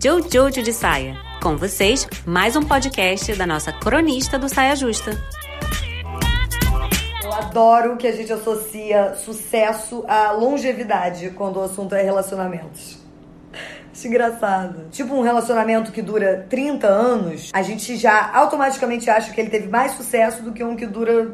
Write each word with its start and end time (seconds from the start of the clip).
Jojo 0.00 0.62
de 0.62 0.72
Saia. 0.72 1.16
Com 1.42 1.56
vocês, 1.56 2.06
mais 2.24 2.54
um 2.54 2.62
podcast 2.62 3.34
da 3.34 3.44
nossa 3.44 3.72
cronista 3.72 4.38
do 4.38 4.48
Saia 4.48 4.76
Justa. 4.76 5.10
Eu 7.24 7.32
adoro 7.32 7.96
que 7.96 8.06
a 8.06 8.12
gente 8.12 8.32
associa 8.32 9.14
sucesso 9.16 10.04
à 10.06 10.30
longevidade 10.30 11.30
quando 11.30 11.56
o 11.56 11.62
assunto 11.62 11.96
é 11.96 12.02
relacionamentos. 12.02 12.98
Acho 13.92 14.06
engraçado. 14.06 14.88
Tipo 14.90 15.14
um 15.14 15.22
relacionamento 15.22 15.90
que 15.90 16.00
dura 16.00 16.46
30 16.48 16.86
anos, 16.86 17.50
a 17.52 17.62
gente 17.62 17.96
já 17.96 18.30
automaticamente 18.32 19.10
acha 19.10 19.32
que 19.32 19.40
ele 19.40 19.50
teve 19.50 19.66
mais 19.66 19.92
sucesso 19.92 20.42
do 20.42 20.52
que 20.52 20.62
um 20.62 20.76
que 20.76 20.86
dura 20.86 21.32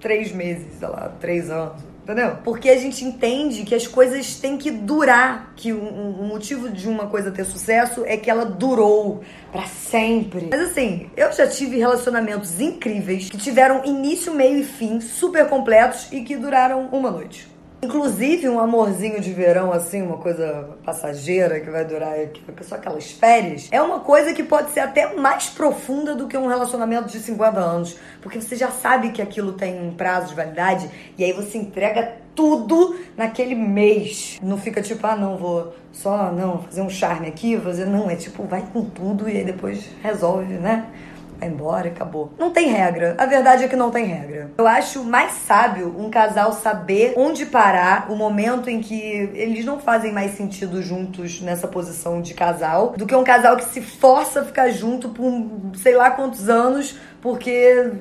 3 0.00 0.32
meses, 0.32 0.78
sei 0.78 0.88
lá, 0.88 1.12
3 1.20 1.50
anos. 1.50 1.87
Entendeu? 2.08 2.38
Porque 2.42 2.70
a 2.70 2.78
gente 2.78 3.04
entende 3.04 3.64
que 3.64 3.74
as 3.74 3.86
coisas 3.86 4.36
têm 4.36 4.56
que 4.56 4.70
durar, 4.70 5.52
que 5.54 5.74
o, 5.74 5.78
o 5.78 6.24
motivo 6.26 6.70
de 6.70 6.88
uma 6.88 7.06
coisa 7.06 7.30
ter 7.30 7.44
sucesso 7.44 8.02
é 8.06 8.16
que 8.16 8.30
ela 8.30 8.46
durou 8.46 9.22
para 9.52 9.66
sempre. 9.66 10.48
Mas 10.50 10.70
assim, 10.70 11.10
eu 11.14 11.30
já 11.30 11.46
tive 11.46 11.76
relacionamentos 11.76 12.62
incríveis 12.62 13.28
que 13.28 13.36
tiveram 13.36 13.84
início, 13.84 14.32
meio 14.32 14.60
e 14.60 14.64
fim 14.64 15.02
super 15.02 15.50
completos 15.50 16.10
e 16.10 16.22
que 16.22 16.34
duraram 16.34 16.88
uma 16.92 17.10
noite. 17.10 17.46
Inclusive, 17.80 18.48
um 18.48 18.58
amorzinho 18.58 19.20
de 19.20 19.32
verão, 19.32 19.72
assim, 19.72 20.02
uma 20.02 20.16
coisa 20.16 20.76
passageira 20.84 21.60
que 21.60 21.70
vai 21.70 21.84
durar 21.84 22.14
só 22.62 22.74
aquelas 22.74 23.12
férias, 23.12 23.68
é 23.70 23.80
uma 23.80 24.00
coisa 24.00 24.34
que 24.34 24.42
pode 24.42 24.72
ser 24.72 24.80
até 24.80 25.14
mais 25.14 25.48
profunda 25.48 26.14
do 26.14 26.26
que 26.26 26.36
um 26.36 26.48
relacionamento 26.48 27.08
de 27.08 27.20
50 27.20 27.60
anos. 27.60 27.96
Porque 28.20 28.40
você 28.40 28.56
já 28.56 28.70
sabe 28.70 29.10
que 29.10 29.22
aquilo 29.22 29.52
tem 29.52 29.80
um 29.80 29.94
prazo 29.94 30.30
de 30.30 30.34
validade 30.34 30.90
e 31.16 31.24
aí 31.24 31.32
você 31.32 31.56
entrega 31.56 32.16
tudo 32.34 32.98
naquele 33.16 33.54
mês. 33.54 34.38
Não 34.42 34.58
fica 34.58 34.82
tipo, 34.82 35.06
ah, 35.06 35.16
não, 35.16 35.36
vou 35.36 35.72
só, 35.92 36.32
não, 36.32 36.62
fazer 36.62 36.82
um 36.82 36.90
charme 36.90 37.28
aqui, 37.28 37.58
fazer. 37.60 37.86
Não, 37.86 38.10
é 38.10 38.16
tipo, 38.16 38.42
vai 38.42 38.62
com 38.72 38.84
tudo 38.84 39.28
e 39.28 39.36
aí 39.36 39.44
depois 39.44 39.88
resolve, 40.02 40.54
né? 40.54 40.86
Vai 41.38 41.48
embora 41.48 41.88
acabou. 41.88 42.32
Não 42.38 42.50
tem 42.50 42.68
regra. 42.68 43.14
A 43.18 43.26
verdade 43.26 43.64
é 43.64 43.68
que 43.68 43.76
não 43.76 43.90
tem 43.90 44.06
regra. 44.06 44.50
Eu 44.58 44.66
acho 44.66 45.04
mais 45.04 45.32
sábio 45.32 45.94
um 45.98 46.10
casal 46.10 46.52
saber 46.52 47.14
onde 47.16 47.46
parar, 47.46 48.10
o 48.10 48.16
momento 48.16 48.68
em 48.68 48.80
que 48.80 49.00
eles 49.34 49.64
não 49.64 49.78
fazem 49.78 50.12
mais 50.12 50.32
sentido 50.32 50.82
juntos 50.82 51.40
nessa 51.40 51.68
posição 51.68 52.20
de 52.20 52.34
casal, 52.34 52.94
do 52.96 53.06
que 53.06 53.14
um 53.14 53.24
casal 53.24 53.56
que 53.56 53.64
se 53.64 53.80
força 53.80 54.40
a 54.40 54.44
ficar 54.44 54.68
junto 54.70 55.10
por 55.10 55.32
sei 55.76 55.96
lá 55.96 56.10
quantos 56.10 56.48
anos, 56.48 56.98
porque 57.20 57.92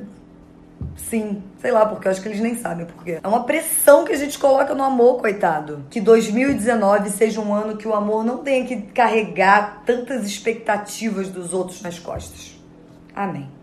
Sim, 0.95 1.43
sei 1.61 1.71
lá, 1.71 1.85
porque 1.85 2.07
eu 2.07 2.11
acho 2.11 2.21
que 2.21 2.27
eles 2.27 2.39
nem 2.39 2.55
sabem 2.55 2.85
porque. 2.85 3.19
É 3.23 3.27
uma 3.27 3.43
pressão 3.43 4.03
que 4.03 4.11
a 4.11 4.17
gente 4.17 4.37
coloca 4.37 4.73
no 4.73 4.83
amor, 4.83 5.19
coitado. 5.19 5.85
Que 5.89 6.01
2019 6.01 7.09
seja 7.11 7.39
um 7.39 7.53
ano 7.53 7.77
que 7.77 7.87
o 7.87 7.93
amor 7.93 8.23
não 8.25 8.39
tenha 8.39 8.65
que 8.65 8.81
carregar 8.81 9.83
tantas 9.85 10.25
expectativas 10.25 11.29
dos 11.29 11.53
outros 11.53 11.81
nas 11.81 11.99
costas. 11.99 12.57
Amém. 13.17 13.56